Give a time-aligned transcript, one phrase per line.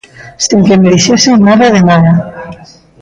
[0.45, 2.13] Sen que me dixesen nada de nada.